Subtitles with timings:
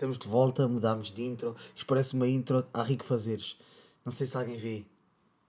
[0.00, 1.54] Estamos de volta, mudámos de intro.
[1.76, 3.58] Isto parece uma intro a Rico Fazeres.
[4.02, 4.86] Não sei se alguém vê.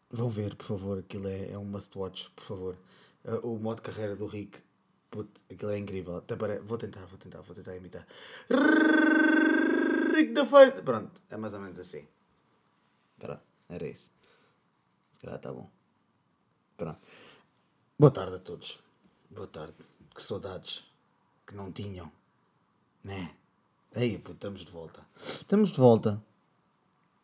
[0.10, 1.00] Vão ver, por favor.
[1.00, 2.78] Aquilo é, é um must watch, por favor.
[3.24, 4.60] Uh, o modo carreira do Rick.
[5.10, 6.18] Puto, aquilo é incrível.
[6.18, 6.60] Até pare...
[6.60, 8.06] Vou tentar, vou tentar, vou tentar imitar.
[10.14, 10.82] Rick da Face.
[10.82, 12.06] Pronto, é mais ou menos assim.
[13.18, 14.12] Pronto, era isso.
[15.14, 15.70] Se calhar está bom.
[16.76, 17.00] Pronto.
[17.98, 18.80] Boa tarde a todos.
[19.30, 19.78] Boa tarde.
[20.14, 20.84] Que saudades
[21.48, 22.12] que não tinham.
[23.02, 23.38] Né?
[23.94, 25.06] Aí, estamos de volta.
[25.18, 26.24] Estamos de volta.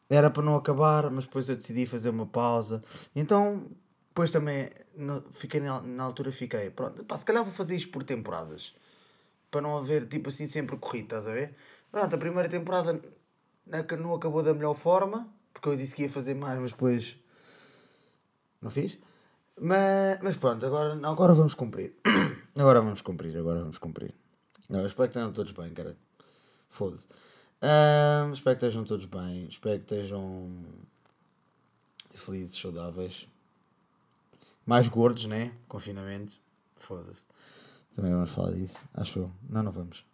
[0.10, 2.84] Era para não acabar, mas depois eu decidi fazer uma pausa.
[3.16, 3.66] Então,
[4.10, 6.70] depois também, no, fiquei na, na altura, fiquei.
[6.70, 8.74] Pronto, pá, se calhar vou fazer isto por temporadas.
[9.50, 11.56] Para não haver, tipo assim, sempre corrido, estás a ver?
[11.90, 13.02] Pronto, a primeira temporada
[13.98, 17.18] não acabou da melhor forma, porque eu disse que ia fazer mais, mas depois
[18.62, 18.98] não fiz.
[19.60, 21.96] Mas, mas pronto, agora, agora vamos cumprir.
[22.56, 24.14] Agora vamos cumprir, agora vamos cumprir.
[24.70, 25.96] Espero que estejam todos bem, cara.
[26.70, 27.08] Foda-se.
[27.62, 29.48] Um, espero que estejam todos bem.
[29.48, 30.52] Espero que estejam
[32.10, 33.28] felizes, saudáveis.
[34.66, 35.54] Mais gordos, né?
[35.68, 36.40] Confinamento.
[36.76, 37.26] Foda-se.
[37.96, 39.32] Também vamos falar disso, acho eu.
[39.50, 40.06] Não, não vamos.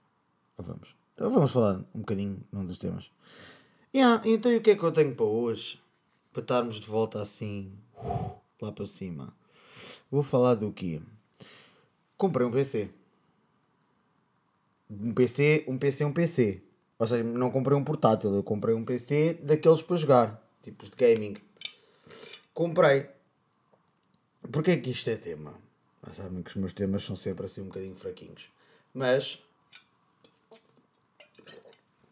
[0.58, 0.96] Ou vamos.
[1.14, 3.12] Então vamos falar um bocadinho num dos temas.
[3.94, 5.82] Yeah, então e o que é que eu tenho para hoje?
[6.32, 9.34] Para estarmos de volta assim, uh, lá para cima.
[10.10, 11.02] Vou falar do quê?
[12.18, 12.90] Comprei um PC.
[14.90, 16.62] Um PC, um PC, um PC.
[17.00, 20.96] Ou seja, não comprei um portátil, eu comprei um PC daqueles para jogar, tipos de
[20.96, 21.36] gaming.
[22.54, 23.10] Comprei.
[24.52, 25.54] Porquê é que isto é tema?
[26.06, 28.50] Já sabem que os meus temas são sempre assim um bocadinho fraquinhos.
[28.94, 29.40] Mas.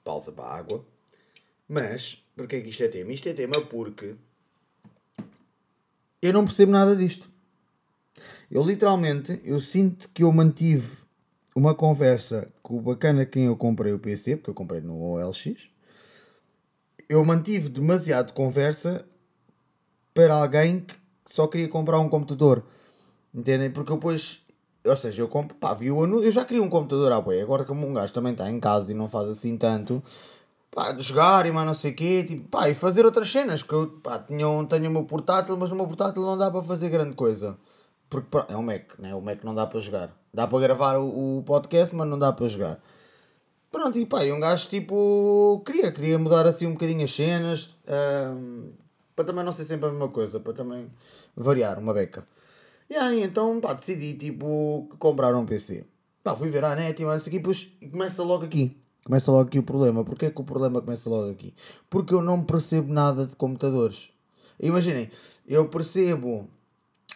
[0.04, 0.84] Pausa para a água.
[1.70, 3.14] Mas, porquê é que isto é tema?
[3.14, 4.16] Isto é tema porque.
[6.22, 7.30] Eu não percebo nada disto.
[8.50, 10.98] Eu literalmente, eu sinto que eu mantive
[11.56, 15.70] uma conversa o bacana quem eu comprei o PC, porque eu comprei no OLX.
[17.10, 19.06] Eu mantive demasiado conversa
[20.14, 20.96] para alguém que
[21.26, 22.64] só queria comprar um computador.
[23.34, 23.72] Entendem?
[23.72, 24.40] Porque eu depois,
[24.86, 27.44] ou seja, eu compro, pá, vi o anúncio, eu já queria um computador à boia.
[27.44, 30.04] Agora que um gajo também está em casa e não faz assim tanto,
[30.70, 33.62] pá, de jogar e mais não sei o quê, tipo, pá, e fazer outras cenas.
[33.62, 36.90] Porque eu, pá, tenho, o meu portátil, mas no meu portátil não dá para fazer
[36.90, 37.58] grande coisa.
[38.10, 39.16] Porque é um Mac, né?
[39.16, 40.21] O Mac não dá para jogar.
[40.34, 42.80] Dá para gravar o, o podcast, mas não dá para jogar.
[43.72, 45.64] Pronto, e pá, e um gajo tipo.
[45.66, 47.70] Queria, queria mudar assim um bocadinho as cenas.
[49.16, 50.92] Para também não ser sempre a mesma coisa, para também
[51.36, 52.28] variar uma beca.
[52.90, 55.86] E aí então pá, decidi tipo comprar um PC.
[56.24, 58.78] Pá, fui ver a net e mais aqui, depois começa logo aqui.
[59.06, 60.04] Começa logo aqui o problema.
[60.04, 61.54] Porquê que o problema começa logo aqui?
[61.90, 64.10] Porque eu não percebo nada de computadores.
[64.60, 65.10] Imaginem,
[65.48, 66.48] eu percebo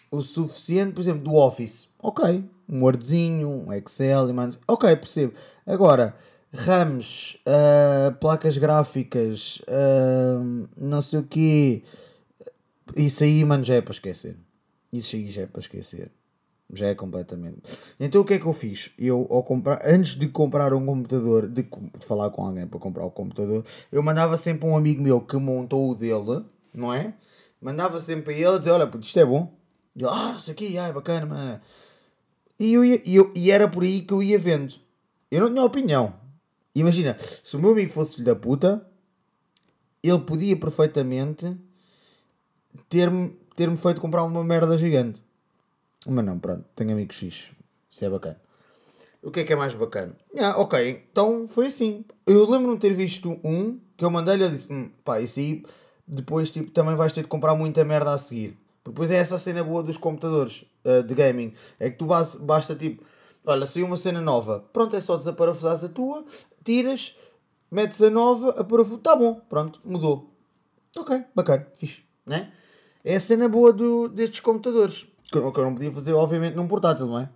[0.09, 1.89] o suficiente, por exemplo, do Office.
[2.01, 4.33] Ok, um Wordzinho, um Excel, e
[4.67, 5.33] ok, percebo.
[5.65, 6.15] Agora,
[6.53, 11.83] RAMs, uh, placas gráficas, uh, não sei o quê,
[12.95, 14.37] isso aí, mano, já é para esquecer.
[14.91, 16.11] Isso aí já é para esquecer.
[16.71, 17.61] Já é completamente.
[17.99, 18.91] Então o que é que eu fiz?
[18.97, 23.05] Eu, ao comprar, antes de comprar um computador, de, de falar com alguém para comprar
[23.05, 26.43] o computador, eu mandava sempre um amigo meu que montou o dele,
[26.73, 27.13] não é?
[27.61, 29.53] Mandava sempre a ele dizer: Olha, puto, isto é bom,
[29.95, 31.59] e eu, ah, não sei o quê, ah, é bacana, mas...
[32.59, 34.75] E, eu ia, e, eu, e era por aí que eu ia vendo.
[35.29, 36.13] Eu não tinha opinião.
[36.73, 38.85] Imagina, se o meu amigo fosse filho da puta,
[40.03, 41.57] ele podia perfeitamente
[42.89, 45.23] ter-me ter -me feito comprar uma merda gigante.
[46.05, 47.51] Mas não, pronto, tenho amigos fixos.
[47.89, 48.39] Isso é bacana.
[49.23, 50.15] O que é que é mais bacana?
[50.37, 52.05] Ah, ok, então foi assim.
[52.27, 55.63] Eu lembro-me de ter visto um que eu mandei-lhe e disse: hm, pá, isso aí
[56.07, 58.55] depois tipo, também vais ter de comprar muita merda a seguir.
[58.85, 61.53] Depois é essa cena boa dos computadores uh, de gaming.
[61.79, 63.03] É que tu basta, basta tipo,
[63.45, 64.63] olha, saiu uma cena nova.
[64.71, 66.23] Pronto, é só desaparafusar a tua,
[66.63, 67.15] tiras,
[67.71, 68.99] metes a nova, a parafuso.
[68.99, 70.31] Tá bom, pronto, mudou.
[70.97, 72.51] Ok, bacana, fixe, né?
[73.03, 75.05] É a cena boa do, destes computadores.
[75.31, 77.29] Que eu, que eu não podia fazer, obviamente, num portátil, não é?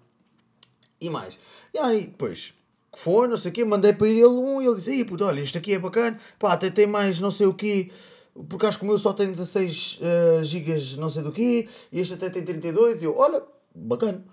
[1.02, 1.38] E mais.
[1.74, 2.54] E aí, depois,
[2.96, 5.42] foi, não sei o quê, mandei para ele um e ele disse: Ei, puto, olha,
[5.42, 7.92] isto aqui é bacana, pá, até tem mais não sei o quê
[8.48, 12.00] porque acho que o meu só tem 16 uh, gigas não sei do quê, e
[12.00, 13.44] este até tem 32, e eu, olha,
[13.74, 14.24] bacana.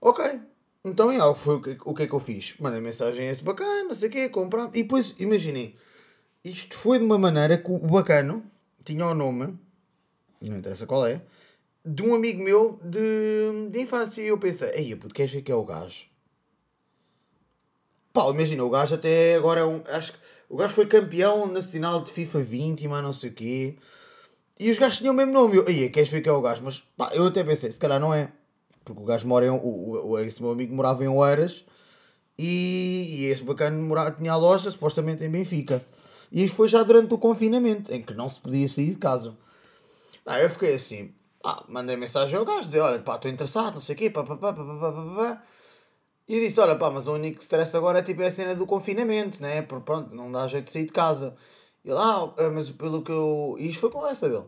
[0.00, 0.40] Ok,
[0.84, 2.54] então yeah, foi o que, o que é que eu fiz?
[2.58, 5.76] Mandei mensagem a esse bacana, não sei o quê, comprar, e depois, imaginem,
[6.44, 8.44] isto foi de uma maneira que o bacano
[8.84, 9.58] tinha o nome,
[10.40, 11.22] não interessa qual é,
[11.84, 15.52] de um amigo meu de, de infância, e eu pensei, ei, puto, queres ver que
[15.52, 16.11] é o gajo?
[18.12, 20.18] Pá, imagina, o gajo até agora é um, acho que
[20.48, 23.76] o gajo foi campeão nacional de FIFA 20 e mais não sei o quê.
[24.58, 25.56] E os gajos tinham o mesmo nome.
[25.56, 26.62] Eu, aí, queres ver que é o gajo?
[26.62, 28.30] Mas pá, eu até pensei, se calhar não é.
[28.84, 29.50] Porque o gajo mora em.
[29.50, 31.64] O, o, esse meu amigo morava em Oeiras
[32.38, 35.84] e, e esse bacana morava, tinha a loja supostamente em Benfica.
[36.30, 39.36] E isto foi já durante o confinamento, em que não se podia sair de casa.
[40.40, 41.12] Eu fiquei assim,
[41.44, 44.22] ah, mandei mensagem ao gajo, dizer, olha, pá, estou interessado, não sei o quê, pá,
[44.22, 45.42] pá, pá, pá, pá, pá, pá.
[46.28, 48.66] E disse, olha, pá, mas o único stress agora é tipo é a cena do
[48.66, 49.62] confinamento, né?
[49.62, 51.36] Porque pronto, não dá jeito de sair de casa.
[51.84, 53.56] E ele, ah, mas pelo que eu...
[53.58, 54.46] E isto foi conversa dele.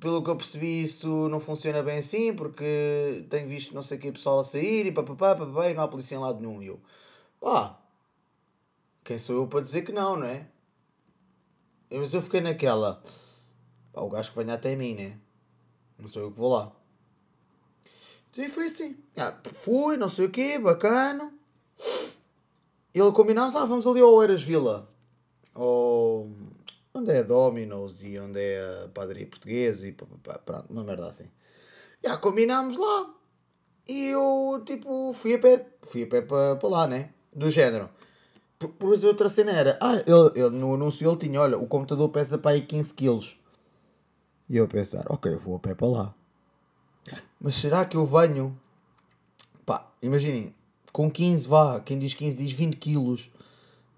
[0.00, 4.00] Pelo que eu percebi, isso não funciona bem assim, porque tenho visto não sei o
[4.00, 6.18] que pessoal a sair e pá, pá, pá, pá, pá, e não há polícia em
[6.18, 6.62] lado nenhum.
[6.62, 6.80] E eu,
[7.40, 7.80] pá,
[9.04, 10.46] quem sou eu para dizer que não, não é?
[11.90, 13.00] Mas eu fiquei naquela,
[13.92, 15.18] pá, o gajo que venha até mim, né?
[15.98, 16.72] Não sou eu que vou lá.
[18.38, 18.96] E foi assim.
[19.16, 21.32] Ah, fui, não sei o quê, bacana.
[22.94, 24.88] Ele combinámos, ah, vamos ali ao Eiras Vila.
[25.54, 26.30] Ou
[26.94, 30.18] onde é a Dominos e onde é a padaria portuguesa e pronto,
[30.70, 31.30] uma merda assim.
[32.04, 33.14] Já combinámos lá.
[33.88, 37.10] E eu, tipo, fui a pé, fui a pé para lá, né?
[37.32, 37.88] Do género.
[38.58, 42.08] Por, por outra cena era, ah, ele, ele, no anúncio ele tinha, olha, o computador
[42.08, 43.38] pesa para aí 15 quilos.
[44.48, 46.14] E eu pensar, ok, eu vou a pé para lá.
[47.40, 48.58] Mas será que eu venho?
[49.64, 50.54] Pá, imaginem,
[50.92, 53.30] com 15 vá, quem diz 15 diz 20 quilos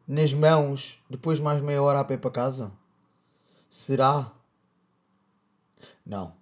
[0.06, 2.72] nas mãos, depois mais meia hora a pé para casa?
[3.68, 4.32] Será?
[6.04, 6.32] Não.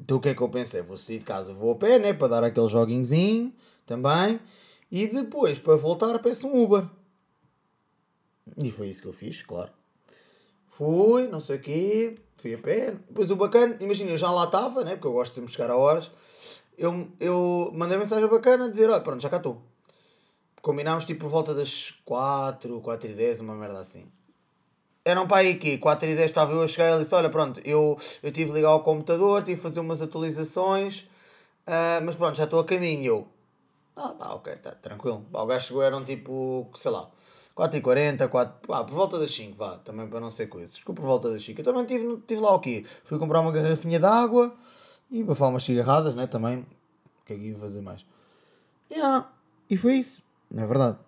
[0.00, 0.82] Então o que é que eu pensei?
[0.82, 2.12] Vou sair de casa, vou a pé, né?
[2.12, 3.52] Para dar aquele joguinhozinho
[3.86, 4.40] também.
[4.90, 6.88] E depois, para voltar, peço um Uber.
[8.56, 9.72] E foi isso que eu fiz, claro.
[10.72, 12.92] Fui, não sei o quê, fui a pé.
[12.92, 14.92] Depois o bacana, imagina, eu já lá estava, né?
[14.92, 16.10] Porque eu gosto de me chegar a horas.
[16.78, 19.60] Eu, eu mandei mensagem bacana a dizer: olha, pronto, já cá estou.
[20.62, 24.10] Combinámos tipo por volta das 4, 4 e 10, uma merda assim.
[25.04, 27.60] Eram para aí que 4 e 10 estava eu a chegar e disse: Olha, pronto,
[27.66, 31.00] eu, eu tive de ligar ao computador, tive de fazer umas atualizações,
[31.66, 33.04] uh, mas pronto, já estou a caminho.
[33.04, 33.28] Eu,
[33.94, 35.26] ah, pá, ok, tá, tranquilo.
[35.30, 37.10] o gajo chegou, eram tipo, sei lá,
[37.56, 40.72] 4h40, 4, pá, por volta das 5, vá, também para não ser coisas.
[40.72, 41.60] Desculpa, por volta das 5.
[41.60, 42.84] Eu também tive, tive lá o quê?
[43.04, 44.54] Fui comprar uma garrafinha de água
[45.10, 46.26] e para falar umas cigarradas, né?
[46.26, 48.06] Também, o que é que ia fazer mais?
[48.90, 49.30] Yeah.
[49.68, 50.98] E foi isso, não é verdade.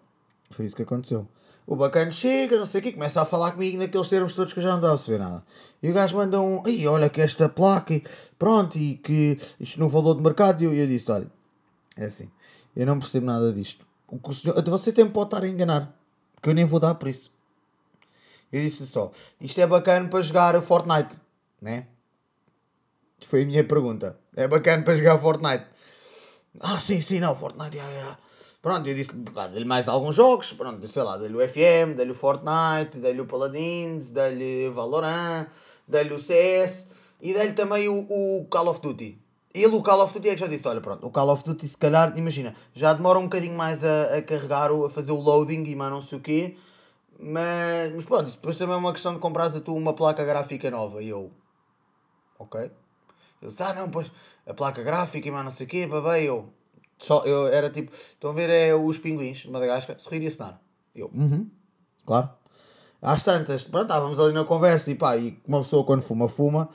[0.50, 1.26] Foi isso que aconteceu.
[1.66, 4.58] O bacana chega, não sei o quê, começa a falar comigo naqueles termos todos que
[4.58, 5.44] eu já não estava a perceber nada.
[5.82, 8.00] E o gajo manda um, Ei, olha que esta placa,
[8.38, 10.62] pronto, e que isto não valor de mercado.
[10.62, 11.26] E eu, eu disse, olha,
[11.96, 12.30] é assim,
[12.76, 13.86] eu não percebo nada disto.
[14.06, 16.03] O que o senhor, você tem pode estar a enganar
[16.44, 17.32] que eu nem vou dar por isso.
[18.52, 19.10] Eu disse só,
[19.40, 21.18] isto é bacana para jogar Fortnite,
[21.60, 21.86] né?
[23.26, 24.18] Foi a minha pergunta.
[24.36, 25.64] É bacana para jogar Fortnite.
[26.60, 28.18] Ah, sim, sim, não, Fortnite, yeah, yeah.
[28.60, 29.10] Pronto, eu disse,
[29.50, 33.26] dei-lhe mais alguns jogos, pronto, sei lá, dei-lhe o FM, dei-lhe o Fortnite, dei-lhe o
[33.26, 35.46] Paladins, dei-lhe Valorant,
[35.88, 36.86] dei-lhe o CS
[37.20, 39.18] e dei-lhe também o, o Call of Duty.
[39.54, 41.68] Ele, o Call of Duty, é que já disse: olha, pronto, o Call of Duty,
[41.68, 45.62] se calhar, imagina, já demora um bocadinho mais a, a carregar, a fazer o loading
[45.64, 46.56] e mais não sei o quê,
[47.20, 50.68] mas, mas pronto, depois também é uma questão de comprares a tu uma placa gráfica
[50.72, 51.00] nova.
[51.00, 51.30] E eu,
[52.36, 52.62] ok.
[52.62, 52.72] Ele
[53.42, 54.10] disse: ah, não, pois,
[54.44, 56.48] a placa gráfica e mais não sei o quê, babei, eu.
[56.98, 60.60] Só, eu era tipo, estão a ver é, os pinguins de Madagascar, sorrir e acenar.
[60.94, 61.48] Eu, uhum,
[62.04, 62.30] claro.
[63.00, 66.68] Às tantas, pronto, estávamos ali na conversa e pá, e uma pessoa quando fuma, fuma,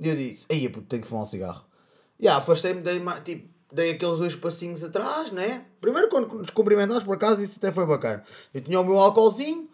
[0.00, 1.71] e eu disse: aí, puto, tenho que fumar um cigarro.
[2.20, 5.64] Yeah, afastei-me, dei, tipo, dei aqueles dois passinhos atrás, né?
[5.80, 8.22] Primeiro quando nos cumprimentámos por acaso, isso até foi bacana.
[8.52, 9.68] Eu tinha o meu álcoolzinho,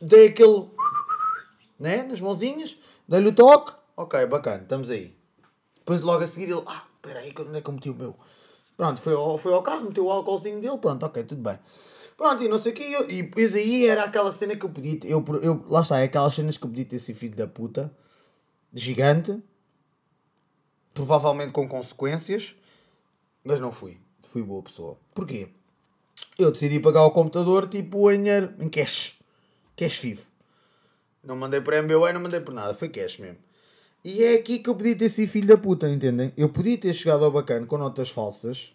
[0.00, 0.68] dei aquele,
[1.78, 2.02] né?
[2.04, 2.76] Nas mãozinhas,
[3.08, 5.16] dei-lhe o toque, ok, bacana, estamos aí.
[5.76, 8.14] Depois logo a seguir ele, ah, espera aí, onde é que eu meti o meu?
[8.76, 11.58] Pronto, foi ao, foi ao carro, meteu o álcoolzinho dele, pronto, ok, tudo bem.
[12.16, 14.98] Pronto, e não sei o quê, e depois aí era aquela cena que eu podia,
[15.04, 17.92] eu, eu, lá está, é aquelas cenas que eu podia ter sido filho da puta,
[18.74, 19.40] gigante,
[20.98, 22.56] provavelmente com consequências,
[23.44, 23.98] mas não fui.
[24.20, 24.98] Fui boa pessoa.
[25.14, 25.48] Porquê?
[26.36, 28.24] Eu decidi pagar o computador tipo em
[28.58, 29.14] em cash.
[29.76, 30.26] Cash vivo.
[31.22, 33.38] Não mandei por MBWay, não mandei por nada, foi cash mesmo.
[34.04, 36.32] E é aqui que eu podia ter sido filho da puta, entendem?
[36.36, 38.72] Eu podia ter chegado ao bacana com notas falsas,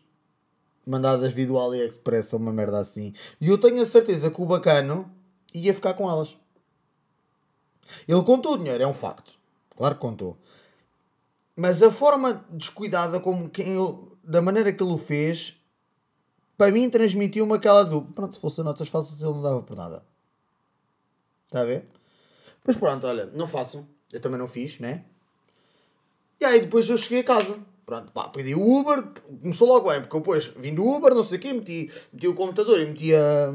[0.87, 4.45] mandadas via do AliExpress ou uma merda assim, e eu tenho a certeza que o
[4.45, 5.11] bacano
[5.53, 6.37] ia ficar com elas.
[8.07, 9.37] Ele contou o dinheiro, é um facto.
[9.75, 10.37] Claro que contou.
[11.55, 15.55] Mas a forma descuidada como quem ele, da maneira que ele o fez,
[16.57, 20.03] para mim transmitiu-me aquela do pronto, se fosse notas falsas ele não dava por nada.
[21.45, 21.87] Está a ver?
[22.65, 23.87] Mas pronto, olha, não façam.
[24.11, 25.05] Eu também não fiz, né?
[26.39, 27.59] E aí depois eu cheguei a casa.
[27.85, 29.03] Pronto, pá, pedi o Uber,
[29.41, 32.33] começou logo bem, porque depois vim do Uber, não sei o quê, meti, meti o
[32.33, 33.49] computador e meti a,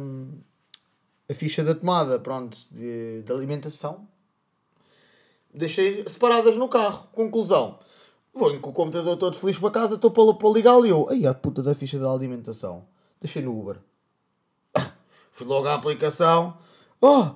[1.28, 4.06] a ficha da tomada, pronto, de, de alimentação.
[5.52, 7.08] Deixei separadas no carro.
[7.12, 7.78] Conclusão
[8.38, 11.26] Vou com o computador todo feliz para casa, estou para, para ligá-lo e eu, ai
[11.26, 12.86] a puta da ficha da alimentação.
[13.20, 13.80] Deixei no Uber.
[15.32, 16.56] Fui logo à aplicação.
[17.00, 17.30] Oh,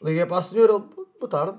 [0.00, 1.58] liguei para a senhora, boa tarde.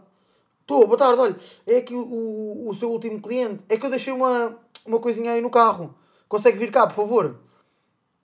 [0.62, 1.36] Estou, boa tarde, olha,
[1.67, 3.65] é aqui o, o, o, seu último cliente.
[3.67, 5.93] É que eu deixei uma, uma coisinha aí no carro.
[6.29, 7.38] Consegue vir cá, por favor?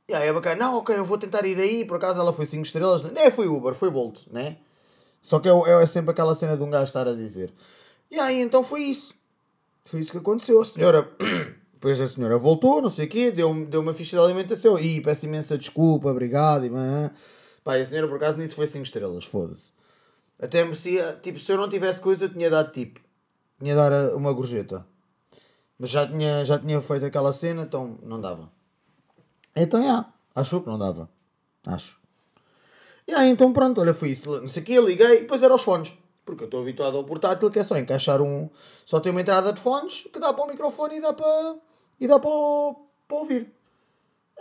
[0.08, 2.46] E aí é bacana, não, ok, eu vou tentar ir aí, por acaso ela foi
[2.46, 3.04] 5 estrelas.
[3.04, 4.58] Nem foi Uber, foi Bolt, né?
[5.22, 7.54] Só que é, é sempre aquela cena de um gajo estar a dizer.
[8.10, 9.14] E aí então foi isso.
[9.86, 10.62] Foi isso que aconteceu.
[10.62, 11.10] A senhora.
[11.74, 14.80] Depois a senhora voltou, não sei o quê, deu, deu uma ficha de alimentação.
[14.80, 16.66] E peço imensa desculpa, obrigado.
[16.66, 16.72] E,
[17.64, 19.72] pá, a senhora por acaso nisso foi 5 estrelas, foda-se.
[20.40, 21.20] Até merecia.
[21.22, 23.00] Tipo, se eu não tivesse coisa, eu tinha dado tipo.
[23.60, 24.86] Tinha dado uma gorjeta.
[25.78, 28.50] Mas já tinha, já tinha feito aquela cena, então não dava.
[29.56, 29.86] Então, já.
[29.86, 31.10] Yeah, achou que não dava.
[31.68, 32.00] Acho.
[33.08, 34.42] E aí, então pronto, olha, foi isso.
[34.42, 35.96] Não sei o quê, liguei e depois era os fones.
[36.26, 38.50] Porque eu estou habituado ao portátil que é só encaixar um.
[38.86, 41.56] Só tem uma entrada de fones que dá para o microfone e dá para.
[42.00, 42.32] e dá para,
[43.08, 43.54] para ouvir.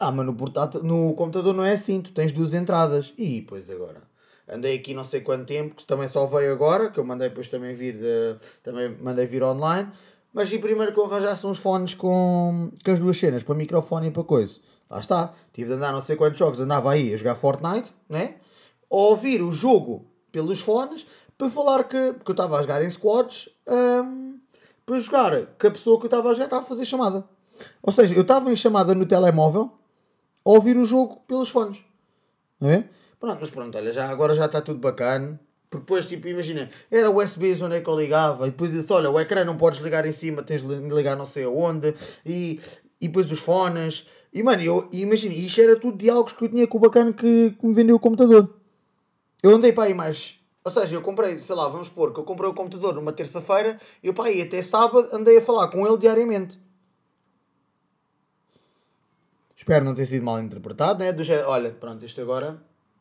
[0.01, 3.13] Ah, mas no portátil, no computador não é assim, tu tens duas entradas.
[3.19, 4.01] E pois agora.
[4.49, 7.49] Andei aqui não sei quanto tempo, que também só veio agora, que eu mandei depois
[7.49, 8.37] também vir de.
[8.63, 9.91] também mandei vir online.
[10.33, 14.09] Mas e primeiro que eu arranjasse uns fones com, com as duas cenas, para microfone
[14.09, 14.59] e para coisa.
[14.91, 15.33] Lá está.
[15.53, 18.37] Tive de andar não sei quantos jogos, andava aí a jogar Fortnite, né?
[18.91, 22.13] Ouvir o jogo pelos fones, para falar que.
[22.15, 24.39] Porque eu estava a jogar em squads, um,
[24.87, 27.25] para jogar que a pessoa que eu estava a jogar estava a fazer chamada.
[27.83, 29.73] Ou seja, eu estava em chamada no telemóvel
[30.45, 31.83] a ouvir o jogo pelos fones.
[32.61, 32.89] Não é?
[33.19, 35.41] Pronto, mas pronto, olha, já, agora já está tudo bacana.
[35.71, 39.11] Porque depois, tipo, imagina, era USB onde é que eu ligava, e depois disse, olha,
[39.11, 42.61] o ecrã não podes ligar em cima, tens de ligar não sei aonde, e,
[43.01, 44.07] e depois os fones.
[44.33, 47.51] E, mano, eu, imagina, isto era tudo diálogos que eu tinha com o bacana que,
[47.59, 48.55] que me vendeu o computador.
[49.43, 52.25] Eu andei para aí mais ou seja, eu comprei, sei lá, vamos supor que eu
[52.25, 55.99] comprei o computador numa terça-feira e eu pá, até sábado andei a falar com ele
[55.99, 56.59] diariamente.
[59.55, 61.13] Espero não ter sido mal interpretado, né?
[61.13, 62.61] Do olha, pronto, isto agora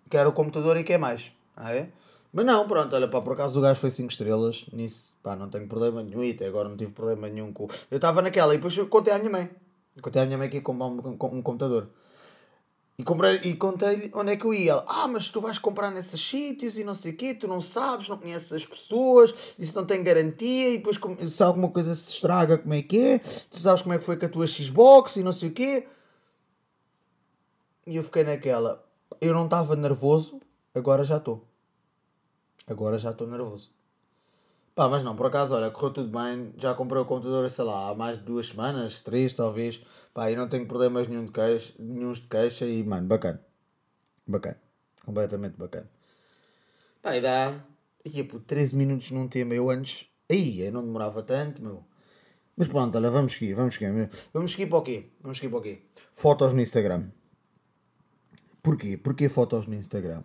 [0.10, 1.32] quero o computador e quer mais.
[1.56, 1.90] Ah, é?
[2.34, 5.50] Mas não, pronto, olha, pá, por acaso o gajo foi 5 estrelas, nisso, pá, não
[5.50, 7.68] tenho problema nenhum e até agora não tive problema nenhum com.
[7.90, 9.50] Eu estava naquela e depois eu contei à minha mãe.
[10.02, 11.90] Contei à minha mãe que ia comprar um, um computador.
[12.98, 13.04] E,
[13.50, 14.72] e contei-lhe onde é que eu ia.
[14.72, 17.60] Ela, ah, mas tu vais comprar nesses sítios e não sei o quê, tu não
[17.60, 21.00] sabes, não conheces as pessoas, isso não tem garantia, e depois
[21.32, 24.18] se alguma coisa se estraga, como é que é, tu sabes como é que foi
[24.18, 25.88] com a tua Xbox e não sei o quê.
[27.86, 28.86] E eu fiquei naquela,
[29.20, 30.40] eu não estava nervoso,
[30.74, 31.46] agora já estou.
[32.68, 33.72] Agora já estou nervoso.
[34.76, 36.52] Pá, mas não, por acaso, olha, correu tudo bem.
[36.58, 39.80] Já comprei o computador, sei lá, há mais de duas semanas, três talvez.
[40.14, 43.40] Pá, e não tenho problemas nenhum de queixa, nenhum de queixa e, mano, bacana.
[44.28, 44.60] Bacana.
[45.06, 45.90] Completamente bacana.
[47.04, 47.64] Pá, e dá.
[48.06, 49.54] Ia por 13 minutos num tema.
[49.54, 50.08] Eu antes.
[50.30, 51.86] Aí, eu não demorava tanto, meu.
[52.56, 54.10] Mas pronto, olha, vamos seguir, vamos seguir.
[54.34, 55.12] Vamos seguir para o quê?
[55.22, 55.84] Vamos seguir para o quê?
[56.12, 57.10] Fotos no Instagram.
[58.62, 58.98] Porquê?
[58.98, 60.24] Porquê fotos no Instagram?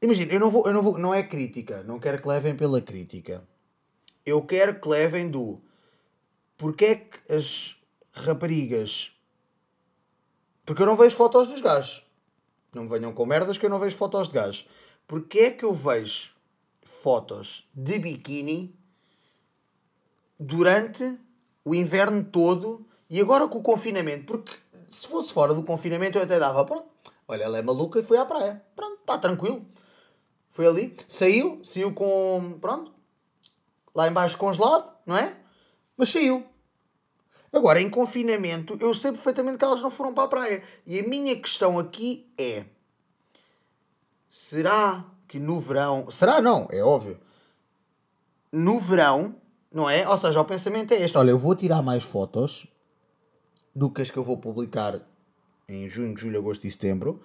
[0.00, 2.80] Imagina, eu não vou, eu não vou, não é crítica, não quero que levem pela
[2.80, 3.42] crítica.
[4.24, 5.60] Eu quero que levem do
[6.56, 7.76] porque é que as
[8.12, 9.12] raparigas.
[10.64, 12.04] Porque eu não vejo fotos dos gajos.
[12.72, 14.68] Não me venham com merdas que eu não vejo fotos de gajos.
[15.06, 16.32] Porque é que eu vejo
[16.82, 18.74] fotos de biquíni
[20.38, 21.18] durante
[21.64, 24.26] o inverno todo e agora com o confinamento?
[24.26, 24.52] Porque
[24.88, 26.86] se fosse fora do confinamento eu até dava, pronto,
[27.28, 28.62] olha, ela é maluca e foi à praia.
[28.74, 29.64] Pronto, está tranquilo.
[30.56, 32.56] Foi ali, saiu, saiu com.
[32.58, 32.90] Pronto.
[33.94, 35.36] Lá embaixo congelado, não é?
[35.98, 36.46] Mas saiu.
[37.52, 40.62] Agora, em confinamento, eu sei perfeitamente que elas não foram para a praia.
[40.86, 42.64] E a minha questão aqui é:
[44.30, 46.10] será que no verão.
[46.10, 47.20] Será não, é óbvio.
[48.50, 49.36] No verão,
[49.70, 50.08] não é?
[50.08, 52.66] Ou seja, o pensamento é este: olha, eu vou tirar mais fotos
[53.74, 55.02] do que as que eu vou publicar
[55.68, 57.20] em junho, julho, agosto e setembro,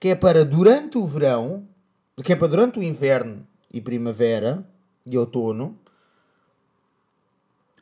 [0.00, 1.68] que é para durante o verão
[2.22, 4.68] que é para durante o inverno e primavera
[5.04, 5.78] e outono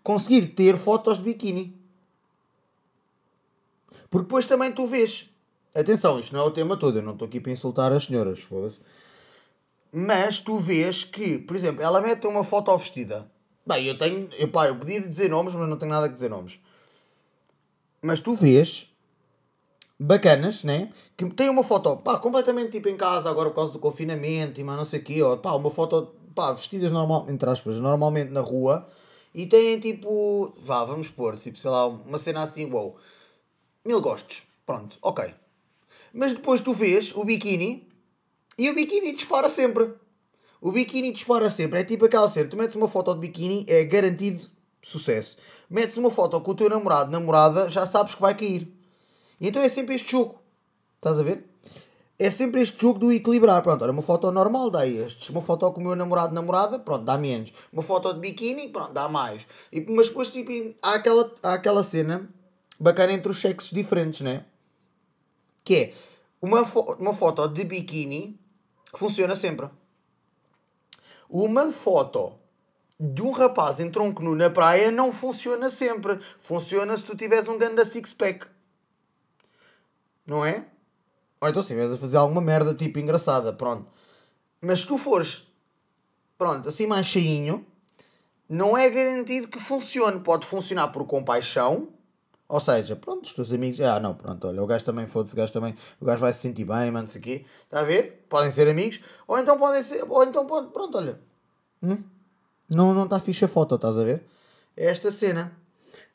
[0.02, 1.78] conseguir ter fotos de biquíni.
[4.10, 5.30] Porque depois também tu vês.
[5.74, 8.40] Atenção, isto não é o tema todo, eu não estou aqui para insultar as senhoras,
[8.40, 8.80] foda-se.
[9.90, 13.30] Mas tu vês que, por exemplo, ela mete uma foto vestida.
[13.66, 14.28] Bem, eu tenho.
[14.38, 16.58] Eu, pá, eu podia dizer nomes, mas não tenho nada a dizer nomes.
[18.00, 18.91] Mas tu vês
[20.02, 20.90] bacanas, né?
[21.16, 24.64] Que tem uma foto, pá, completamente tipo em casa, agora por causa do confinamento e
[24.64, 28.30] mais não sei o quê, ó, pá, uma foto, pá, vestidas normal, entre aspas, normalmente
[28.30, 28.86] na rua
[29.34, 32.96] e têm tipo, vá, vamos pôr, tipo, sei lá, uma cena assim, wow,
[33.84, 35.34] mil gostos, pronto, ok.
[36.12, 37.88] Mas depois tu vês o biquíni
[38.58, 39.94] e o biquíni dispara sempre.
[40.60, 43.84] O biquíni dispara sempre, é tipo aquela cena, tu metes uma foto de biquíni, é
[43.84, 44.50] garantido
[44.82, 45.36] Sucesso.
[45.70, 48.68] Metes uma foto com o teu namorado, namorada, já sabes que vai cair.
[49.42, 50.40] Então é sempre este jogo.
[50.94, 51.44] Estás a ver?
[52.16, 53.60] É sempre este jogo do equilibrar.
[53.60, 55.28] Pronto, olha, uma foto normal dá estes.
[55.30, 57.52] Uma foto com o meu namorado, namorada, pronto, dá menos.
[57.72, 59.44] Uma foto de biquíni, pronto, dá mais.
[59.72, 62.30] E, mas depois, tipo, há aquela, há aquela cena
[62.78, 64.44] bacana entre os sexos diferentes, né?
[65.64, 65.94] Que é
[66.40, 68.38] uma, fo uma foto de biquíni
[68.92, 69.68] que funciona sempre.
[71.28, 72.34] Uma foto
[73.00, 76.20] de um rapaz em tronco nu na praia não funciona sempre.
[76.38, 78.46] Funciona se tu tiveres um ganda six-pack.
[80.32, 80.64] Não é?
[81.42, 83.86] Ou então se estiveres a fazer alguma merda tipo engraçada, pronto.
[84.62, 85.46] Mas se tu fores,
[86.38, 87.66] pronto, assim mais cheinho,
[88.48, 90.20] não é garantido que funcione.
[90.20, 91.90] Pode funcionar por compaixão,
[92.48, 95.36] ou seja, pronto, os teus amigos, ah não, pronto, olha, o gajo também foda-se, o
[95.36, 98.24] gajo também, o gajo vai se sentir bem, mano, isso aqui, está a ver?
[98.30, 101.20] Podem ser amigos, ou então podem ser, ou então pronto, olha,
[101.82, 102.02] hum?
[102.74, 104.24] não não está fixe a foto, estás a ver?
[104.74, 105.52] É esta cena.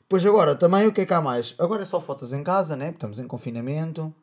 [0.08, 1.54] Pois agora, também o que é que há mais?
[1.58, 2.90] Agora é só fotos em casa, né?
[2.90, 4.14] Estamos em confinamento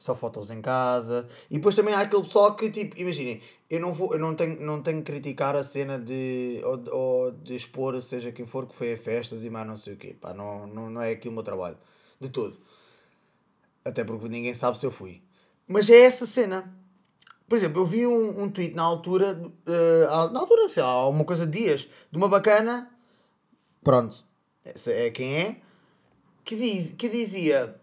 [0.00, 1.28] só fotos em casa.
[1.50, 3.38] E depois também há aquele pessoal que, tipo, imaginem,
[3.68, 7.30] eu não, vou, eu não, tenho, não tenho que criticar a cena de, ou, ou
[7.32, 10.16] de expor, seja quem for, que foi a festas e mais não sei o quê.
[10.18, 11.76] Pá, não, não, não é aqui o meu trabalho.
[12.18, 12.58] De tudo.
[13.84, 15.22] Até porque ninguém sabe se eu fui.
[15.68, 16.74] Mas é essa cena.
[17.46, 21.24] Por exemplo, eu vi um, um tweet na altura, uh, na altura, sei lá, uma
[21.24, 22.90] coisa de dias, de uma bacana,
[23.82, 24.24] pronto,
[24.64, 25.56] essa é quem é,
[26.44, 27.80] que, diz, que dizia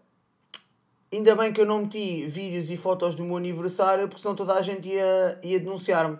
[1.11, 4.53] Ainda bem que eu não meti vídeos e fotos do meu aniversário, porque senão toda
[4.53, 6.19] a gente ia, ia denunciar-me.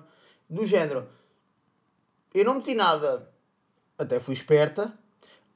[0.50, 1.10] Do género.
[2.34, 3.30] Eu não meti nada.
[3.98, 4.98] Até fui esperta.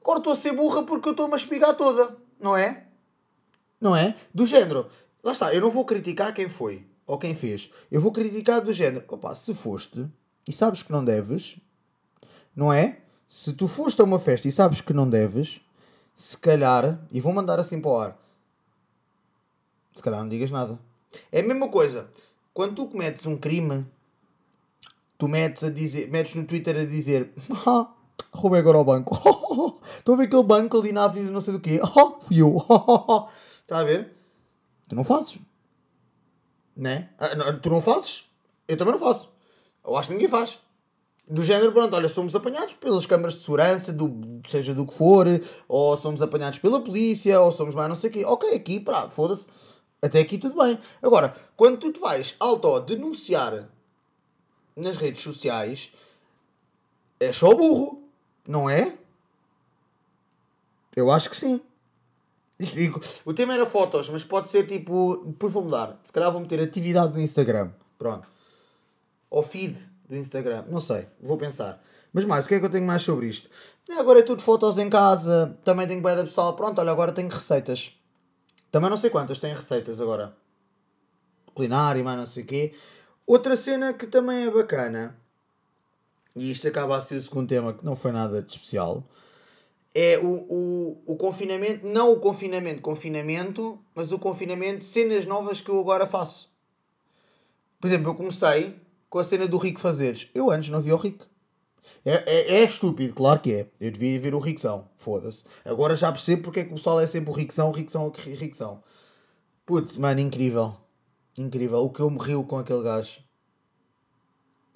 [0.02, 2.14] Agora estou a ser burra porque eu estou-me a espigar toda.
[2.38, 2.88] Não é?
[3.80, 4.14] Não é?
[4.34, 4.90] Do género.
[5.24, 7.70] Lá está, eu não vou criticar quem foi ou quem fez.
[7.90, 9.04] Eu vou criticar do género.
[9.08, 10.06] Opa, se foste
[10.46, 11.56] e sabes que não deves,
[12.54, 13.01] não é?
[13.34, 15.58] Se tu foste a uma festa e sabes que não deves,
[16.14, 18.18] se calhar, e vou mandar assim para o ar,
[19.94, 20.78] se calhar não digas nada.
[21.32, 22.10] É a mesma coisa.
[22.52, 23.86] Quando tu cometes um crime,
[25.16, 27.32] tu metes, a dizer, metes no Twitter a dizer
[27.66, 27.90] ah,
[28.34, 29.14] roubei agora ao banco.
[29.82, 31.80] Estou a ver aquele banco ali na avenida não sei do quê.
[32.20, 32.58] Fui eu.
[33.62, 34.12] Está a ver?
[34.90, 35.38] Tu não fazes.
[36.76, 37.08] Né?
[37.18, 38.26] Ah, não, tu não fazes?
[38.68, 39.32] Eu também não faço.
[39.82, 40.60] Eu acho que ninguém faz.
[41.32, 45.26] Do género, pronto, olha, somos apanhados pelas câmaras de segurança, do, seja do que for,
[45.66, 48.22] ou somos apanhados pela polícia, ou somos mais não sei o quê.
[48.26, 49.46] Ok, aqui, pá, foda-se.
[50.02, 50.78] Até aqui tudo bem.
[51.00, 53.66] Agora, quando tu te vais auto-denunciar
[54.76, 55.90] nas redes sociais,
[57.18, 58.02] é só burro,
[58.46, 58.98] não é?
[60.94, 61.62] Eu acho que sim.
[63.24, 65.24] O tema era fotos, mas pode ser tipo.
[65.24, 65.98] Depois vou mudar.
[66.04, 67.70] Se calhar vou meter atividade no Instagram.
[67.96, 68.28] Pronto.
[69.30, 70.64] Ou feed do Instagram.
[70.68, 71.06] Não sei.
[71.20, 71.82] Vou pensar.
[72.12, 73.48] Mas mais, o que é que eu tenho mais sobre isto?
[73.98, 75.58] Agora é tudo fotos em casa.
[75.64, 76.54] Também tenho da pessoal.
[76.54, 77.92] Pronto, olha, agora tenho receitas.
[78.70, 80.36] Também não sei quantas têm receitas agora.
[81.54, 82.74] Culinária, mas não sei o quê.
[83.26, 85.16] Outra cena que também é bacana,
[86.36, 89.06] e isto acaba a ser o segundo tema que não foi nada de especial,
[89.94, 95.70] é o, o, o confinamento, não o confinamento, confinamento, mas o confinamento, cenas novas que
[95.70, 96.50] eu agora faço.
[97.80, 100.30] Por exemplo, eu comecei com a cena do Rico Fazeres.
[100.34, 101.26] Eu antes não via o Rico.
[102.02, 103.66] É, é, é, estúpido, claro que é.
[103.78, 105.44] Eu devia ver o Rixão, foda-se.
[105.66, 108.10] Agora já percebo porque é que o pessoal é sempre o Rixão, o Rixão, o
[108.10, 108.82] Rixão.
[109.66, 110.74] Putz, mano, incrível.
[111.38, 111.80] Incrível.
[111.80, 113.20] O que eu me rio com aquele gajo.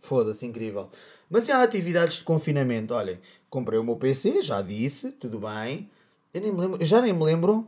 [0.01, 0.91] Foda-se, incrível.
[1.31, 2.93] Mas há atividades de confinamento.
[2.93, 3.19] Olhem,
[3.49, 5.91] comprei o meu PC, já disse, tudo bem.
[6.35, 7.67] Eu nem me lembro, já nem me lembro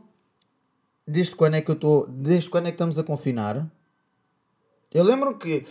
[1.07, 2.05] desde quando é que eu estou.
[2.07, 3.67] Desde quando é que estamos a confinar.
[4.93, 5.65] Eu lembro que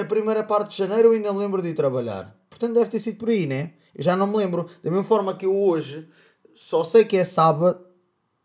[0.00, 2.36] a primeira parte de janeiro eu ainda me lembro de ir trabalhar.
[2.50, 3.72] Portanto, deve ter sido por aí, né?
[3.94, 4.64] Eu já não me lembro.
[4.82, 6.08] Da mesma forma que eu hoje
[6.54, 7.86] só sei que é sábado.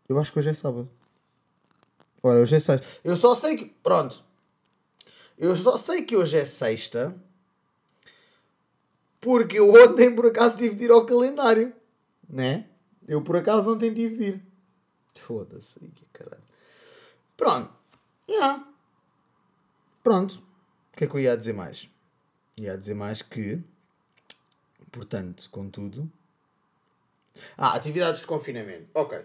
[0.08, 0.88] Eu acho que hoje é sábado.
[2.22, 2.86] Olha, hoje é sexta.
[3.02, 3.64] Eu só sei que.
[3.82, 4.24] Pronto.
[5.36, 7.14] Eu só sei que hoje é sexta.
[9.20, 11.72] Porque eu ontem por acaso tive de ir ao calendário.
[12.28, 12.66] Né?
[13.06, 14.42] Eu por acaso ontem tive de ir.
[15.14, 15.80] Foda-se.
[15.80, 16.42] Que caralho.
[17.36, 17.72] Pronto.
[18.28, 18.66] Yeah.
[20.02, 20.42] Pronto.
[20.92, 21.88] O que é que eu ia dizer mais?
[22.58, 23.62] Ia dizer mais que
[24.92, 26.08] Portanto, contudo.
[27.56, 28.88] Ah, atividades de confinamento.
[28.94, 29.18] Ok.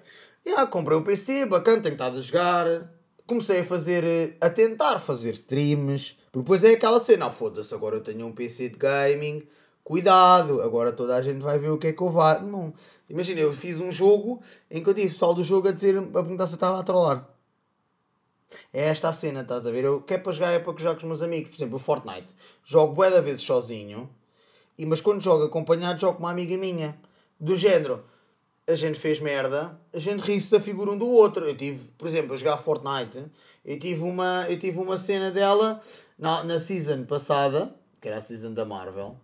[0.46, 2.66] Já comprei um PC, bacana, tenho estado a jogar.
[3.26, 6.16] Comecei a fazer, eh, a tentar fazer streams.
[6.34, 9.46] Depois é aquela cena, não, foda-se, agora eu tenho um PC de gaming.
[9.84, 12.40] Cuidado, agora toda a gente vai ver o que é que eu vá.
[12.40, 12.74] Não.
[13.10, 16.02] Imagina, eu fiz um jogo em que eu tive pessoal do jogo a dizer, a
[16.02, 17.28] perguntar se eu estava a trollar.
[18.74, 19.84] É esta a cena, estás a ver?
[19.84, 21.50] Eu quero para jogar é para que com os meus amigos.
[21.50, 22.34] Por exemplo, o Fortnite.
[22.64, 24.10] Jogo bué da vezes sozinho
[24.78, 26.98] e, mas quando jogo acompanhado, jogo com uma amiga minha.
[27.40, 28.04] Do género,
[28.68, 31.46] a gente fez merda, a gente ri-se da figura um do outro.
[31.46, 33.26] Eu tive, por exemplo, a jogar Fortnite,
[33.66, 35.82] eu tive uma, eu tive uma cena dela
[36.18, 39.18] na, na season passada, que era a season da Marvel,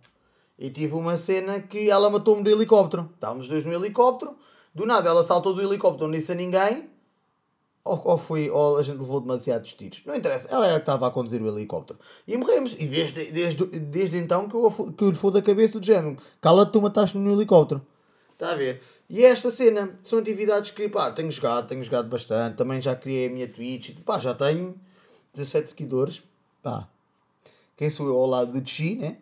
[0.58, 3.10] e tive uma cena que ela matou-me do helicóptero.
[3.14, 4.36] Estávamos dois no helicóptero,
[4.74, 6.90] do nada ela saltou do helicóptero, não disse a ninguém,
[7.84, 10.02] ou, ou, foi, ou a gente levou demasiados tiros.
[10.06, 11.98] Não interessa, ela é estava a conduzir o helicóptero.
[12.26, 12.72] E morremos.
[12.78, 16.16] E desde, desde, desde então que eu, que eu lhe fui da cabeça do género.
[16.40, 17.86] Cala-te, tu mataste-me no helicóptero.
[18.32, 18.80] Está a ver?
[19.08, 22.56] E esta cena são atividades que, pá, tenho jogado, tenho jogado bastante.
[22.56, 23.94] Também já criei a minha Twitch.
[24.04, 24.74] Pá, já tenho
[25.34, 26.22] 17 seguidores.
[26.62, 26.88] Pá.
[27.76, 29.18] Quem sou eu ao lado do Chi, né?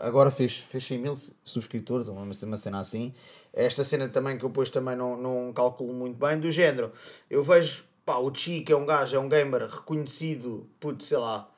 [0.00, 3.12] Agora fez, fez 100 mil subscritores, uma, uma cena assim.
[3.52, 6.92] Esta cena também que eu depois também não, não calculo muito bem, do género.
[7.28, 11.18] Eu vejo, pá, o Chi, que é um gajo, é um gamer reconhecido, puto, sei
[11.18, 11.50] lá.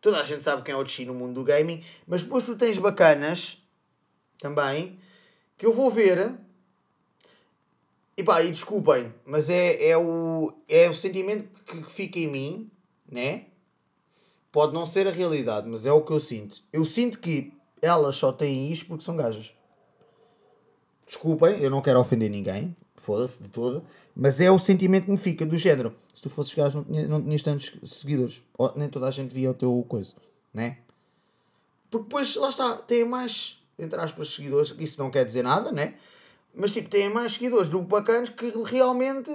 [0.00, 1.82] Toda a gente sabe quem é o Chi no mundo do gaming.
[2.06, 3.58] Mas depois tu tens bacanas,
[4.38, 4.98] também,
[5.56, 6.38] que eu vou ver.
[8.16, 12.70] E pá, e desculpem, mas é, é, o, é o sentimento que fica em mim,
[13.10, 13.46] né?
[14.54, 16.62] Pode não ser a realidade, mas é o que eu sinto.
[16.72, 19.50] Eu sinto que elas só têm isto porque são gajas.
[21.04, 25.18] Desculpem, eu não quero ofender ninguém, foda-se de todo, mas é o sentimento que me
[25.18, 25.92] fica do género.
[26.14, 29.50] Se tu fosses gajo, não, não tinhas tantos seguidores, ou, nem toda a gente via
[29.50, 30.14] o teu coisa,
[30.52, 30.78] né?
[31.90, 35.96] Porque depois, lá está, têm mais entre aspas, seguidores, isso não quer dizer nada, né?
[36.54, 39.32] Mas tipo, têm mais seguidores do bacanas que realmente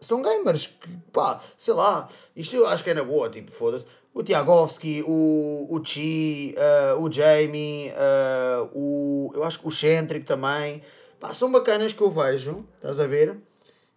[0.00, 0.66] são gamers.
[0.66, 3.86] Que, pá, sei lá, isto eu acho que é na boa, tipo, foda-se.
[4.12, 10.26] O Tiagovski, o, o Chi, uh, o Jamie, uh, o, eu acho que o Centric
[10.26, 10.82] também.
[11.20, 13.36] Pá, são bacanas que eu vejo, estás a ver?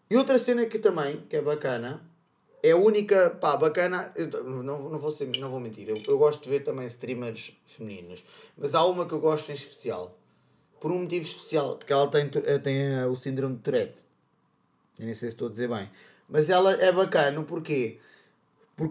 [0.10, 2.02] E outra cena que também, que é bacana,
[2.62, 4.14] é a única, pá, bacana,
[4.46, 8.24] não, não, vou ser, não vou mentir, eu, eu gosto de ver também streamers femininos,
[8.58, 10.18] mas há uma que eu gosto em especial,
[10.80, 14.06] por um motivo especial, porque ela tem, eh, tem o síndrome de Tourette,
[14.98, 15.90] eu nem sei se estou a dizer bem,
[16.30, 17.98] mas ela é bacana, porquê?
[17.98, 18.13] Porque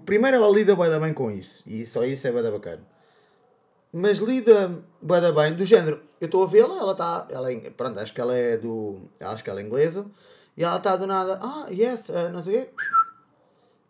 [0.04, 2.86] primeiro ela lida bem, bem com isso, e só isso é bem bacana.
[3.92, 7.98] Mas lida bem, bem do género, eu estou a vê-la, ela está, ela é, pronto,
[7.98, 10.06] acho que ela é do, acho que ela é inglesa,
[10.56, 12.70] e ela está do nada, ah, yes, uh, não sei o quê,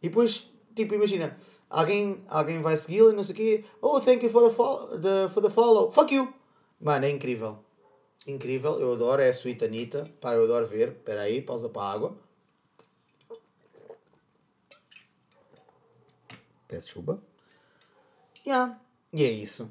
[0.02, 1.36] e depois, tipo, imagina,
[1.70, 3.64] alguém, alguém vai segui-la não sei o quê.
[3.80, 5.90] Oh, thank you for the, the, for the follow.
[5.90, 6.32] Fuck you!
[6.80, 7.58] Mano, é incrível.
[8.26, 10.10] Incrível, eu adoro, é a Sweet Anita.
[10.20, 10.88] Pá, eu adoro ver.
[10.88, 12.16] Espera aí, pausa para a água.
[16.72, 17.22] Peço desculpa.
[18.46, 18.80] Yeah.
[19.12, 19.70] E é isso.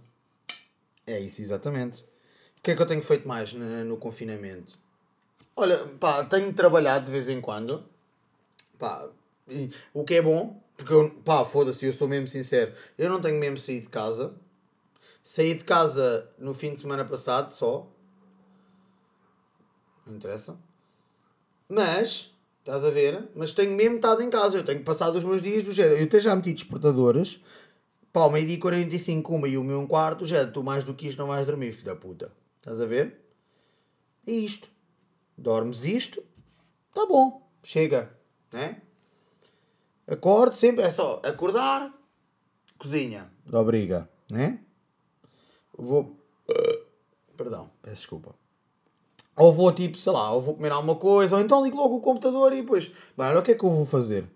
[1.07, 2.03] É isso, exatamente.
[2.59, 4.77] O que é que eu tenho feito mais no, no confinamento?
[5.55, 7.83] Olha, pá, tenho trabalhado de vez em quando.
[8.77, 9.09] Pá,
[9.91, 13.39] o que é bom, porque eu, pá, foda-se, eu sou mesmo sincero, eu não tenho
[13.39, 14.35] mesmo saído de casa.
[15.23, 17.87] Saí de casa no fim de semana passado só.
[20.05, 20.55] Não interessa.
[21.67, 22.31] Mas,
[22.62, 23.30] estás a ver?
[23.36, 24.58] Mas tenho mesmo estado em casa.
[24.58, 25.97] Eu tenho passado os meus dias do género.
[25.97, 27.39] Eu até já meti despertadores.
[28.13, 30.26] Pá, meio-dia 45, uma e uma e um quarto.
[30.26, 32.32] Já tu mais do que isto não vais dormir, filho da puta.
[32.58, 33.19] Estás a ver?
[34.26, 34.69] É isto.
[35.38, 36.24] Dormes isto.
[36.93, 37.50] Tá bom.
[37.63, 38.17] Chega.
[38.52, 38.82] Né?
[40.12, 41.93] Acorde sempre, é só acordar,
[42.78, 44.60] cozinha, obriga, né?
[45.78, 46.17] Vou.
[47.38, 48.36] Perdão, peço desculpa.
[49.41, 51.99] Ou vou tipo, sei lá, ou vou comer alguma coisa, ou então ligo logo o
[51.99, 54.30] computador e depois, mano, o que é que eu vou fazer?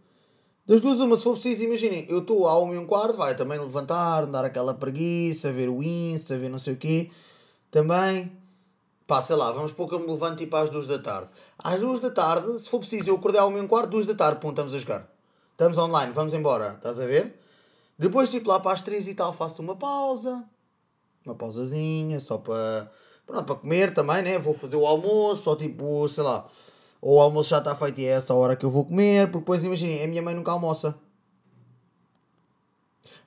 [0.66, 3.36] Das duas, uma, se for preciso, imaginem, eu estou a uma e um quarto, vai
[3.36, 7.12] também levantar, dar aquela preguiça, ver o Insta, ver não sei o quê.
[7.70, 8.36] Também,
[9.06, 11.30] pá, sei lá, vamos pôr que eu me levante tipo às duas da tarde.
[11.60, 14.08] Às duas da tarde, se for preciso, eu acordei a uma e um quarto, duas
[14.08, 15.08] da tarde, pum, estamos a jogar.
[15.52, 17.40] Estamos online, vamos embora, estás a ver?
[17.96, 20.44] Depois, tipo, lá para as três e tal, faço uma pausa.
[21.24, 22.90] Uma pausazinha, só para.
[23.26, 24.38] Pronto, para comer também, né?
[24.38, 26.46] Vou fazer o almoço, ou tipo, sei lá.
[27.02, 29.40] Ou o almoço já está feito e é essa hora que eu vou comer, porque
[29.40, 30.96] depois, imaginem, a minha mãe nunca almoça.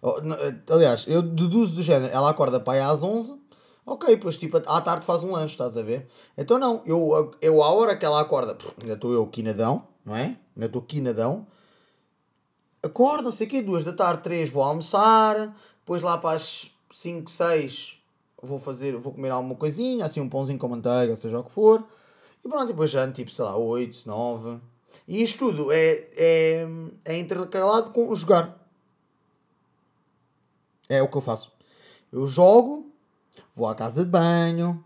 [0.02, 3.36] Eh, aliás, eu deduzo do género, ela acorda para aí às 11,
[3.84, 6.08] ok, depois tipo à tarde faz um lanche, estás a ver?
[6.36, 10.38] Então não, eu, eu à hora que ela acorda, ainda estou eu quinadão, não é?
[10.56, 11.46] Ainda estou quinadão,
[12.82, 16.70] acordo, não sei o quê, duas da tarde, três vou almoçar, depois lá para as
[16.92, 17.97] 5, 6
[18.42, 21.84] vou fazer, vou comer alguma coisinha, assim um pãozinho com manteiga, seja o que for,
[22.44, 24.60] e pronto, depois já tipo, sei lá, 8, 9.
[25.06, 26.66] E isto tudo é, é,
[27.04, 28.56] é intercalado com jogar.
[30.88, 31.52] É o que eu faço.
[32.10, 32.90] Eu jogo,
[33.52, 34.82] vou à casa de banho.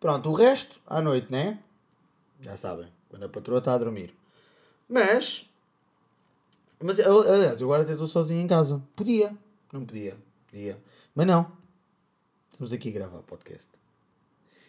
[0.00, 1.58] Pronto, o resto à noite, né?
[2.40, 4.14] Já sabem, quando a patroa está a dormir.
[4.88, 5.48] Mas
[6.80, 8.80] mas, aliás, eu agora até estou sozinho em casa.
[8.94, 9.36] Podia.
[9.72, 10.16] Não podia.
[10.48, 10.80] Podia.
[11.14, 11.57] Mas não.
[12.58, 13.68] Estamos aqui a gravar podcast.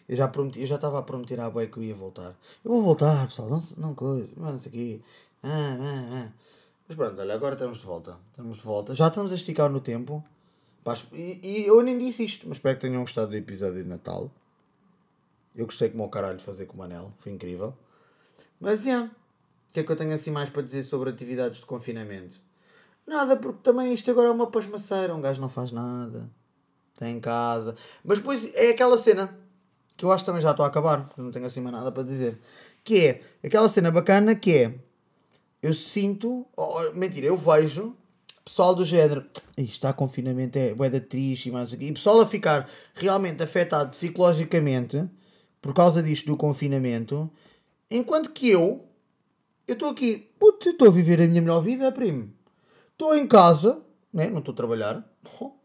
[0.08, 2.38] Eu já, prometi, eu já estava a prometer à boia que eu ia voltar.
[2.64, 5.04] Eu vou voltar, pessoal, não, não coisa, não sei aqui.
[5.42, 6.32] Ah, ah, ah.
[6.86, 8.16] Mas pronto, olha, agora estamos de volta.
[8.30, 8.94] Estamos de volta.
[8.94, 10.24] Já estamos a esticar no tempo.
[11.12, 14.30] E, e eu nem disse isto, mas espero que tenham gostado do episódio de Natal.
[15.56, 17.76] Eu gostei como o caralho de fazer com o Manel, foi incrível.
[18.60, 19.10] Mas, é, yeah,
[19.68, 22.40] o que é que eu tenho assim mais para dizer sobre atividades de confinamento?
[23.04, 26.30] Nada, porque também isto agora é uma pasmaceira, um gajo não faz nada,
[27.00, 27.74] está em casa.
[28.04, 29.34] Mas depois é aquela cena,
[29.96, 31.90] que eu acho que também já estou a acabar, porque não tenho assim mais nada
[31.90, 32.38] para dizer.
[32.84, 34.74] Que é aquela cena bacana que é
[35.62, 37.94] eu sinto, oh, mentira, eu vejo
[38.42, 39.24] pessoal do género,
[39.56, 45.04] está confinamento, é boeda triste e mais aqui, e pessoal a ficar realmente afetado psicologicamente
[45.60, 47.30] por causa disto do confinamento,
[47.90, 48.88] enquanto que eu,
[49.68, 52.32] eu estou aqui, puto, estou a viver a minha melhor vida, primo.
[52.92, 53.78] Estou em casa,
[54.12, 54.28] né?
[54.28, 55.08] não estou a trabalhar,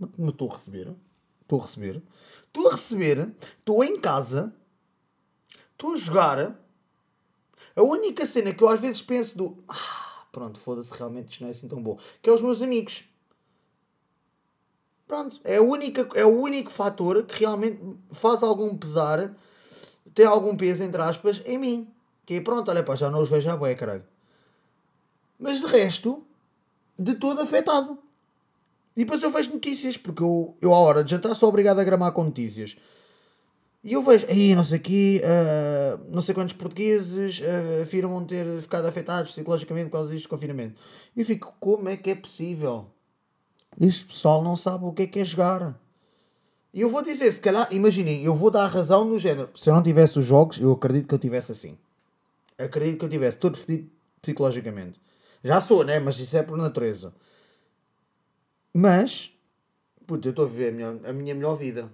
[0.00, 0.94] mas estou a receber,
[1.42, 2.02] estou a receber,
[2.46, 4.52] estou a receber, estou em casa,
[5.72, 6.58] estou a jogar
[7.76, 9.64] a única cena que eu às vezes penso do.
[9.68, 11.98] Ah, pronto, foda-se, realmente isto não é assim tão bom.
[12.20, 13.04] Que é os meus amigos.
[15.06, 17.80] Pronto, é, a única, é o único fator que realmente
[18.12, 19.34] faz algum pesar,
[20.14, 21.92] tem algum peso, entre aspas, em mim.
[22.24, 24.04] Que é pronto, olha pá, já não os vejo à boia, caralho.
[25.38, 26.24] Mas de resto,
[26.98, 27.98] de todo afetado.
[28.96, 31.84] E depois eu vejo notícias, porque eu, eu à hora de jantar sou obrigado a
[31.84, 32.76] gramar com notícias.
[33.82, 38.46] E eu vejo, aí não sei aqui, uh, não sei quantos portugueses uh, afirmam ter
[38.60, 40.78] ficado afetados psicologicamente por causa disto confinamento.
[41.16, 42.86] E fico, como é que é possível?
[43.80, 45.80] Este pessoal não sabe o que é que é jogar.
[46.74, 49.48] E eu vou dizer, se calhar, imaginem, eu vou dar razão no género.
[49.54, 51.78] Se eu não tivesse os jogos, eu acredito que eu tivesse assim.
[52.58, 55.00] Acredito que eu tivesse todo fedido psicologicamente.
[55.42, 55.98] Já sou, né?
[55.98, 57.14] Mas isso é por natureza.
[58.72, 59.32] Mas,
[60.06, 61.92] puto, eu estou a viver a minha, a minha melhor vida.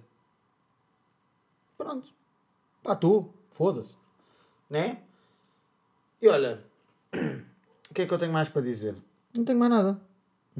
[1.77, 2.13] Pronto.
[2.83, 3.97] Pá, tu, foda-se.
[4.69, 5.01] Né?
[6.21, 6.63] E olha,
[7.89, 8.95] o que é que eu tenho mais para dizer?
[9.35, 10.01] Não tenho mais nada.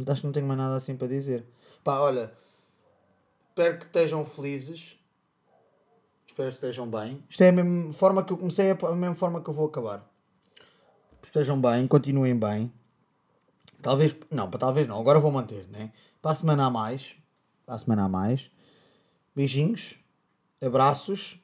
[0.08, 1.46] Acho que não tenho mais nada assim para dizer.
[1.84, 2.32] Pá, olha,
[3.50, 4.98] espero que estejam felizes.
[6.28, 7.24] Espero que estejam bem.
[7.28, 9.68] Isto é a mesma forma que eu comecei, é a mesma forma que eu vou
[9.68, 10.08] acabar.
[11.24, 12.72] Estejam bem, continuem bem.
[13.82, 15.92] Talvez, não, para talvez não, agora vou manter, né?
[16.28, 17.16] Para a semana a mais.
[17.66, 18.52] Para a semana a mais.
[19.34, 19.98] Beijinhos
[20.62, 21.40] abraços.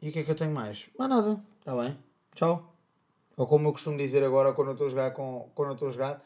[0.00, 0.88] E o que é que eu tenho mais?
[0.98, 2.02] Mais nada, está bem?
[2.34, 2.74] Tchau.
[3.36, 5.50] Ou como eu costumo dizer agora quando eu estou a jogar com.
[5.54, 6.24] Quando eu estou a jogar,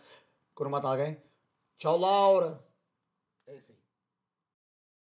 [0.54, 1.20] quando mato alguém.
[1.76, 2.64] Tchau, Laura!
[3.48, 3.75] É assim.